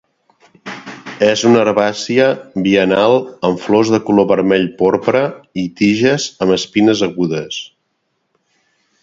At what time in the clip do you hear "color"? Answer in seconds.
4.09-4.27